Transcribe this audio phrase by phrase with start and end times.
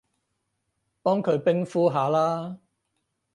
[1.03, 2.57] 幫佢冰敷下啦